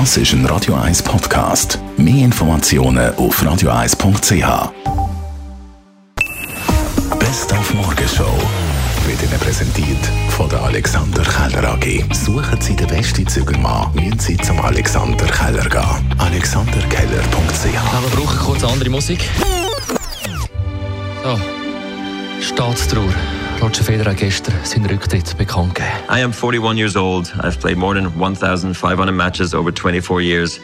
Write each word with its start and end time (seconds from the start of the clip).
Das 0.00 0.16
ist 0.16 0.32
ein 0.32 0.44
Radio 0.46 0.74
1 0.74 1.04
Podcast. 1.04 1.78
Mehr 1.96 2.24
Informationen 2.24 3.14
auf 3.14 3.40
radio1.ch. 3.40 4.72
Best 7.20 7.52
auf 7.52 7.74
Morgenshow 7.74 8.36
wird 9.06 9.22
Ihnen 9.22 9.38
präsentiert 9.38 10.04
von 10.30 10.48
der 10.48 10.62
Alexander 10.62 11.22
Keller 11.22 11.74
AG. 11.74 12.12
Suchen 12.12 12.60
Sie 12.60 12.74
den 12.74 12.88
besten 12.88 13.24
Zügelmann, 13.28 13.94
müssen 13.94 14.18
Sie 14.18 14.36
zum 14.38 14.60
Alexander 14.60 15.26
Keller 15.26 15.68
gehen. 15.68 16.14
AlexanderKeller.ch 16.18 17.94
Aber 17.94 18.10
wir 18.10 18.16
brauchen 18.16 18.38
kurz 18.40 18.64
andere 18.64 18.90
Musik. 18.90 19.20
So, 21.22 21.38
Staatstrauer. 22.40 23.14
Roger 23.60 23.84
Federer 23.84 24.10
hat 24.10 24.18
gestern 24.18 24.54
seinen 24.62 24.86
Rücktritt 24.86 25.36
bekannt 25.38 25.74
gegeben. 25.74 25.92
I 26.10 26.22
am 26.22 26.32
41 26.32 26.76
years 26.76 26.96
old. 26.96 27.32
I've 27.42 27.58
played 27.58 27.76
more 27.76 27.94
than 27.94 28.06
1,500 28.18 29.12
matches 29.12 29.54
over 29.54 29.72
24 29.72 30.20
years. 30.20 30.60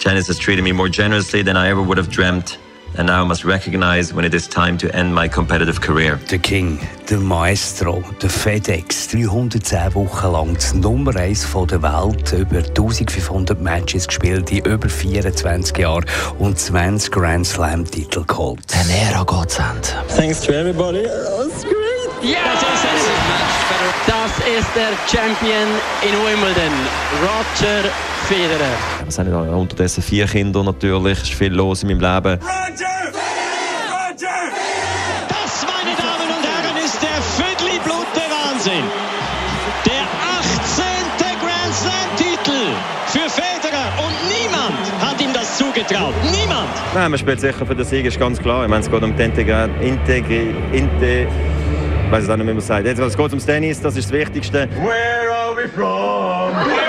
Tennis 0.00 0.28
has 0.28 0.38
treated 0.38 0.62
me 0.64 0.72
more 0.72 0.88
generously 0.88 1.42
than 1.42 1.56
I 1.56 1.68
ever 1.68 1.82
would 1.82 1.98
have 1.98 2.10
dreamt. 2.10 2.58
And 2.96 3.06
now 3.06 3.22
I 3.22 3.26
must 3.26 3.44
recognize 3.44 4.14
when 4.14 4.24
it 4.24 4.34
is 4.34 4.48
time 4.48 4.78
to 4.78 4.94
end 4.94 5.14
my 5.14 5.28
competitive 5.28 5.80
career. 5.80 6.18
Der 6.30 6.38
King, 6.38 6.78
der 7.10 7.18
Maestro, 7.18 8.02
der 8.22 8.30
FedEx, 8.30 9.08
310 9.08 9.94
Wochen 9.94 10.32
lang 10.32 10.54
das 10.54 10.72
Nummer 10.74 11.14
1 11.14 11.46
der 11.70 11.82
Welt, 11.82 12.32
über 12.32 12.58
1500 12.58 13.60
Matches 13.60 14.06
gespielt 14.06 14.50
in 14.50 14.64
über 14.64 14.88
24 14.88 15.76
Jahren 15.76 16.06
und 16.38 16.58
20 16.58 17.12
Grand 17.12 17.46
Slam-Titel 17.46 18.24
geholt. 18.26 18.64
Eine 18.72 19.10
Ära 19.10 19.20
Ende. 19.20 19.88
Thanks 20.16 20.40
to 20.40 20.52
everybody. 20.52 21.02
Great. 21.62 21.97
Ja, 22.22 22.38
das 22.52 22.62
ist 22.62 22.84
es. 22.84 23.06
Das 24.06 24.32
ist 24.38 24.68
der 24.74 24.90
Champion 25.06 25.68
in 26.02 26.12
Wimbledon, 26.12 26.72
Roger 27.22 27.88
Federer. 28.26 28.76
Es 29.06 29.14
sind 29.14 29.28
unterdessen 29.28 30.02
vier 30.02 30.26
Kinder 30.26 30.64
natürlich. 30.64 31.18
Es 31.18 31.28
ist 31.28 31.34
viel 31.34 31.52
los 31.52 31.82
in 31.84 31.88
meinem 31.88 32.00
Leben. 32.00 32.40
Das, 32.40 32.82
meine 35.62 35.94
Damen 35.96 36.28
und 36.36 36.44
Herren, 36.44 36.76
ist 36.84 37.00
der 37.00 37.22
Vödli-Blut 37.38 38.06
Wahnsinn. 38.58 38.84
Der 39.86 40.02
18. 40.40 40.84
Grand 41.40 41.74
Slam-Titel 41.74 42.74
für 43.06 43.30
Federer 43.30 43.92
und 44.04 44.14
niemand 44.28 44.82
hat 45.00 45.20
ihm 45.20 45.32
das 45.32 45.56
zugetraut. 45.56 46.14
Niemand. 46.24 46.68
Nein, 46.94 47.10
man 47.12 47.18
spielt 47.18 47.40
sicher 47.40 47.64
für 47.64 47.76
den 47.76 47.84
Sieg, 47.84 48.04
ist 48.04 48.18
ganz 48.18 48.40
klar. 48.40 48.64
Ich 48.64 48.68
meine, 48.68 48.82
es 48.82 48.90
geht 48.90 49.02
um 49.02 49.16
die 49.16 49.22
Integration. 49.22 49.80
Integri 49.80 50.54
Inte 50.72 51.28
ich 52.08 52.12
weiß 52.12 52.24
es 52.24 52.30
auch 52.30 52.36
nicht, 52.38 52.46
wie 52.46 52.52
man 52.54 52.62
sagt. 52.62 52.86
Jetzt, 52.86 52.98
es 53.00 53.14
geht 53.14 53.28
ums 53.28 53.44
Tennis, 53.44 53.82
das 53.82 53.94
ist 53.94 54.06
das 54.06 54.12
Wichtigste. 54.18 54.66
Where 54.80 55.30
are 55.30 55.54
we 55.54 55.68
from? 55.68 56.54
We 56.64 56.80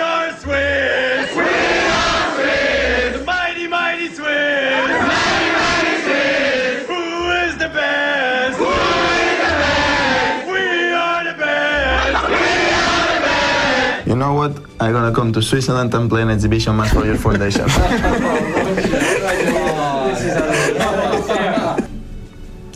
are 0.00 0.30
Swiss. 0.38 1.34
We 1.34 1.42
are 1.42 2.30
Swiss. 2.36 3.26
Mighty, 3.26 3.66
mighty 3.66 4.06
Swiss. 4.06 4.86
Mighty, 4.86 5.50
mighty 5.58 5.96
Swiss. 6.04 6.86
Who 6.86 7.02
is 7.42 7.58
the 7.58 7.66
best? 7.74 8.54
Who 8.58 8.70
is 8.70 9.34
the 9.42 9.50
best? 9.58 10.46
We 10.46 10.94
are 10.94 11.24
the 11.24 11.34
best. 11.36 12.22
We 12.28 12.38
are 12.86 13.10
the 13.16 13.20
best. 13.26 14.06
You 14.06 14.14
know 14.14 14.34
what? 14.34 14.52
I'm 14.78 14.92
gonna 14.92 15.10
come 15.12 15.32
to 15.32 15.42
Switzerland 15.42 15.92
and 15.92 16.08
play 16.08 16.22
an 16.22 16.30
exhibition 16.30 16.76
match 16.76 16.92
for 16.92 17.04
your 17.04 17.16
foundation. 17.16 17.66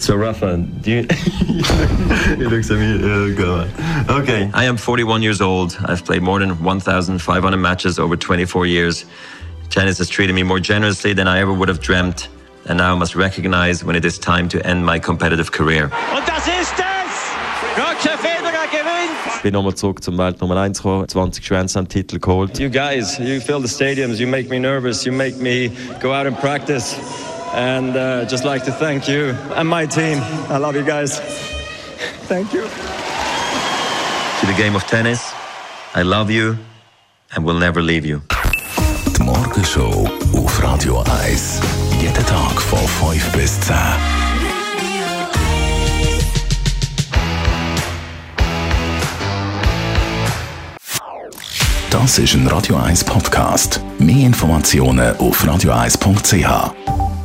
So 0.06 0.14
Rafa, 0.14 0.56
do 0.56 0.90
you? 0.92 1.02
he 2.36 2.44
looks 2.44 2.70
at 2.70 2.78
me. 2.78 2.94
Uh, 2.94 3.08
oh 3.08 3.34
God. 3.34 3.68
Okay. 4.08 4.48
I 4.54 4.62
am 4.62 4.76
41 4.76 5.20
years 5.20 5.40
old. 5.40 5.76
I've 5.84 6.04
played 6.04 6.22
more 6.22 6.38
than 6.38 6.62
1,500 6.62 7.56
matches 7.56 7.98
over 7.98 8.16
24 8.16 8.66
years. 8.66 9.04
Tennis 9.68 9.98
has 9.98 10.08
treated 10.08 10.34
me 10.34 10.44
more 10.44 10.60
generously 10.60 11.12
than 11.12 11.26
I 11.26 11.40
ever 11.40 11.52
would 11.52 11.68
have 11.68 11.80
dreamt, 11.80 12.28
and 12.66 12.78
now 12.78 12.94
I 12.94 12.96
must 12.96 13.16
recognize 13.16 13.82
when 13.82 13.96
it 13.96 14.04
is 14.04 14.16
time 14.16 14.48
to 14.50 14.64
end 14.64 14.86
my 14.86 15.00
competitive 15.00 15.50
career. 15.50 15.90
Und 16.14 16.24
das 16.24 16.46
ist 16.46 16.78
es. 16.78 17.76
Roger 17.76 18.16
Federer 18.16 18.68
gewinnt. 18.70 19.10
Ich 19.34 19.42
bin 19.42 19.54
nochmal 19.54 19.74
zurück 19.74 20.04
zum 20.04 20.18
Welt 20.18 20.40
Nummer 20.40 20.56
1 20.58 20.78
gekommen, 20.78 21.08
20 21.08 21.44
Grand 21.44 21.68
Slam 21.68 21.88
Titel 21.88 22.20
geholt. 22.20 22.60
You 22.60 22.70
guys, 22.70 23.18
you 23.18 23.40
fill 23.40 23.60
the 23.60 23.66
stadiums, 23.66 24.20
you 24.20 24.28
make 24.28 24.48
me 24.50 24.60
nervous, 24.60 25.04
you 25.04 25.10
make 25.10 25.36
me 25.38 25.72
go 26.00 26.12
out 26.12 26.28
and 26.28 26.38
practice. 26.38 26.94
And 27.56 27.96
uh, 27.96 28.26
just 28.26 28.44
like 28.44 28.64
to 28.64 28.70
thank 28.72 29.08
you 29.08 29.34
and 29.56 29.66
my 29.66 29.86
team. 29.86 30.18
I 30.50 30.58
love 30.58 30.76
you 30.76 30.84
guys. 30.84 31.20
Thank 32.28 32.52
you. 32.52 32.68
To 34.40 34.46
the 34.46 34.52
game 34.58 34.76
of 34.76 34.84
tennis, 34.84 35.32
I 35.94 36.02
love 36.02 36.30
you 36.30 36.58
and 37.34 37.46
will 37.46 37.58
never 37.58 37.80
leave 37.80 38.04
you. 38.04 38.20
Die 39.16 39.22
Morgenshow 39.22 40.06
auf 40.34 40.62
Radio 40.62 41.02
1. 41.22 41.60
Jeden 42.02 42.26
Tag 42.26 42.60
von 42.60 42.86
5 43.10 43.32
bis 43.32 43.58
10. 43.62 43.74
Das 51.90 52.18
ist 52.18 52.34
ein 52.34 52.46
Radio 52.48 52.76
1 52.76 53.04
Podcast. 53.04 53.80
Mehr 53.98 54.26
Informationen 54.26 55.16
auf 55.16 55.42
radio1.ch. 55.42 57.15